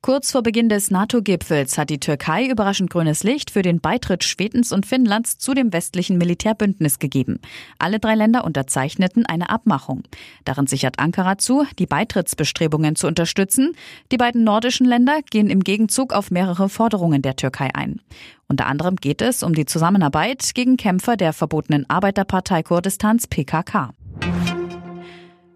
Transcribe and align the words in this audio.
Kurz 0.00 0.30
vor 0.30 0.44
Beginn 0.44 0.68
des 0.68 0.92
NATO-Gipfels 0.92 1.76
hat 1.76 1.90
die 1.90 1.98
Türkei 1.98 2.46
überraschend 2.46 2.88
grünes 2.88 3.24
Licht 3.24 3.50
für 3.50 3.62
den 3.62 3.80
Beitritt 3.80 4.22
Schwedens 4.22 4.70
und 4.70 4.86
Finnlands 4.86 5.38
zu 5.38 5.54
dem 5.54 5.72
westlichen 5.72 6.18
Militärbündnis 6.18 7.00
gegeben. 7.00 7.40
Alle 7.80 7.98
drei 7.98 8.14
Länder 8.14 8.44
unterzeichneten 8.44 9.26
eine 9.26 9.50
Abmachung. 9.50 10.04
Darin 10.44 10.68
sichert 10.68 11.00
Ankara 11.00 11.36
zu, 11.36 11.66
die 11.80 11.86
Beitrittsbestrebungen 11.86 12.94
zu 12.94 13.08
unterstützen. 13.08 13.74
Die 14.12 14.16
beiden 14.16 14.44
nordischen 14.44 14.86
Länder 14.86 15.20
gehen 15.28 15.50
im 15.50 15.64
Gegenzug 15.64 16.12
auf 16.12 16.30
mehrere 16.30 16.68
Forderungen 16.68 17.20
der 17.20 17.34
Türkei 17.34 17.70
ein. 17.74 18.00
Unter 18.46 18.66
anderem 18.66 18.96
geht 18.96 19.20
es 19.20 19.42
um 19.42 19.52
die 19.52 19.66
Zusammenarbeit 19.66 20.54
gegen 20.54 20.76
Kämpfer 20.76 21.16
der 21.16 21.32
verbotenen 21.32 21.90
Arbeiterpartei 21.90 22.62
Kurdistans 22.62 23.26
PKK. 23.26 23.90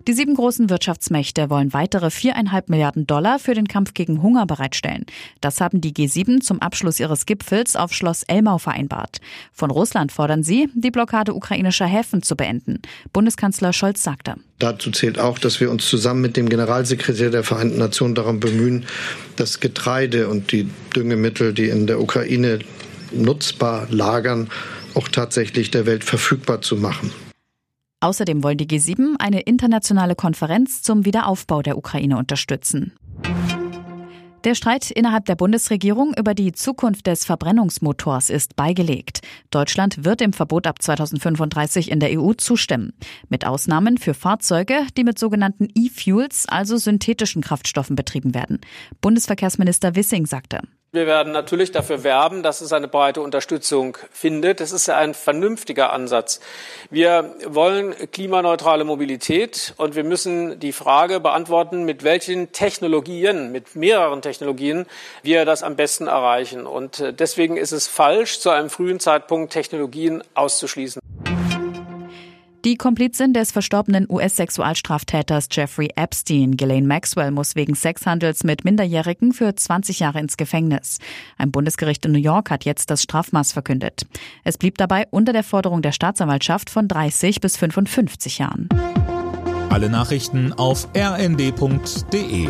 Die 0.09 0.15
sieben 0.15 0.35
großen 0.35 0.69
Wirtschaftsmächte 0.69 1.49
wollen 1.49 1.73
weitere 1.73 2.11
viereinhalb 2.11 2.69
Milliarden 2.69 3.07
Dollar 3.07 3.39
für 3.39 3.55
den 3.55 3.69
Kampf 3.69 3.95
gegen 3.95 4.21
Hunger 4.21 4.47
bereitstellen. 4.47 5.07
Das 5.41 5.61
haben 5.61 5.81
die 5.81 5.93
G7 5.93 6.41
zum 6.41 6.61
Abschluss 6.61 6.99
ihres 6.99 7.25
Gipfels 7.25 7.77
auf 7.77 7.93
Schloss 7.93 8.25
Elmau 8.25 8.59
vereinbart. 8.59 9.19
Von 9.53 9.71
Russland 9.71 10.11
fordern 10.11 10.43
sie, 10.43 10.69
die 10.75 10.91
Blockade 10.91 11.35
ukrainischer 11.35 11.87
Häfen 11.87 12.23
zu 12.23 12.35
beenden. 12.35 12.83
Bundeskanzler 13.13 13.73
Scholz 13.73 14.03
sagte. 14.03 14.35
Dazu 14.59 14.91
zählt 14.91 15.21
auch, 15.21 15.39
dass 15.39 15.61
wir 15.61 15.71
uns 15.71 15.89
zusammen 15.89 16.21
mit 16.21 16.37
dem 16.37 16.49
Generalsekretär 16.49 17.31
der 17.31 17.45
Vereinten 17.45 17.79
Nationen 17.79 18.17
darum 18.17 18.41
bemühen, 18.41 18.87
das 19.37 19.61
Getreide 19.61 20.29
und 20.29 20.51
die 20.51 20.69
Düngemittel, 20.97 21.53
die 21.53 21.69
in 21.69 21.87
der 21.87 22.01
Ukraine 22.01 22.59
nutzbar 23.13 23.87
lagern, 23.91 24.51
auch 24.95 25.09
tatsächlich 25.09 25.71
der 25.71 25.87
Welt 25.87 26.03
verfügbar 26.03 26.61
zu 26.61 26.77
machen. 26.77 27.13
Außerdem 28.03 28.43
wollen 28.43 28.59
die 28.59 28.67
G7 28.67 29.15
eine 29.21 29.41
internationale 29.41 30.17
Konferenz 30.17 30.83
zum 30.83 31.05
Wiederaufbau 31.05 31.63
der 31.63 31.79
Ukraine 31.79 32.19
unterstützen. 32.19 32.93
Der 34.43 34.57
Streit 34.57 34.91
innerhalb 34.91 35.27
der 35.27 35.37
Bundesregierung 35.37 36.13
über 36.19 36.35
die 36.35 36.51
Zukunft 36.51 37.07
des 37.07 37.25
Verbrennungsmotors 37.25 38.29
ist 38.29 38.57
beigelegt. 38.57 39.21
Deutschland 39.51 40.05
wird 40.05 40.21
dem 40.21 40.33
Verbot 40.33 40.67
ab 40.67 40.83
2035 40.83 41.93
in 41.93 42.01
der 42.01 42.19
EU 42.19 42.33
zustimmen. 42.33 42.93
Mit 43.29 43.47
Ausnahmen 43.47 43.99
für 43.99 44.15
Fahrzeuge, 44.15 44.85
die 44.97 45.05
mit 45.05 45.17
sogenannten 45.17 45.69
E-Fuels, 45.73 46.47
also 46.49 46.79
synthetischen 46.79 47.41
Kraftstoffen 47.41 47.95
betrieben 47.95 48.35
werden. 48.35 48.59
Bundesverkehrsminister 49.01 49.95
Wissing 49.95 50.27
sagte. 50.27 50.59
Wir 50.95 51.07
werden 51.07 51.33
natürlich 51.33 51.73
dafür 51.73 52.05
werben, 52.05 52.43
dass 52.43 52.61
es 52.61 52.75
eine 52.75 52.87
breite 52.87 53.23
Unterstützung 53.23 53.97
findet. 54.11 54.61
Das 54.61 54.73
ist 54.73 54.89
ja 54.89 54.99
ein 54.99 55.15
vernünftiger 55.15 55.91
Ansatz. 55.91 56.39
Wir 56.91 57.35
wollen 57.47 57.95
klimaneutrale 58.11 58.85
Mobilität 58.85 59.73
und 59.79 59.95
wir 59.95 60.05
müssen 60.05 60.61
die 60.61 60.73
Frage 60.73 61.19
beantworten, 61.19 61.85
mit 61.85 62.05
welchen 62.05 62.53
Technologien, 62.53 63.53
mit 63.53 63.75
mehreren 63.75 64.21
Technologien 64.21 64.85
wir 65.23 65.47
das 65.47 65.63
am 65.63 65.77
besten 65.77 66.09
erreichen. 66.09 66.67
Und 66.67 67.01
äh, 67.01 67.15
deswegen 67.15 67.57
ist 67.57 67.73
es 67.73 67.89
falsch, 67.89 68.41
zu 68.41 68.51
einem 68.51 68.69
frühen 68.69 69.01
Zeitpunkt 69.01 69.51
Technologien 69.51 70.23
auszuschließen. 70.35 71.02
Die 72.65 72.77
Komplizin 72.77 73.33
des 73.33 73.51
verstorbenen 73.51 74.07
US-Sexualstraftäters 74.09 75.49
Jeffrey 75.51 75.89
Epstein, 75.97 76.57
Ghislaine 76.57 76.87
Maxwell, 76.87 77.33
muss 77.33 77.57
wegen 77.57 77.75
Sexhandels 77.75 78.45
mit 78.45 78.65
Minderjährigen 78.65 79.33
für 79.33 79.53
20 79.53 79.99
Jahre 79.99 80.21
ins 80.21 80.37
Gefängnis. 80.37 80.99
Ein 81.37 81.51
Bundesgericht 81.51 82.07
in 82.07 82.13
New 82.13 82.21
York 82.21 82.53
hat 82.53 82.65
jetzt 82.65 82.89
das 82.91 83.03
Strafmaß 83.03 83.51
verkündet. 83.51 84.07
Es 84.45 84.59
blieb 84.59 84.79
dabei 84.79 85.09
unter 85.11 85.33
der 85.33 85.43
Forderung 85.43 85.83
der 85.83 85.91
Staatsanwaltschaft 85.91 86.71
von 86.71 86.87
30 86.87 87.41
bis 87.41 87.57
55 87.57 88.39
Jahren. 88.39 88.69
Alle 89.69 89.91
Nachrichten 89.91 90.53
auf 90.53 90.87
rnd.de 90.97 92.49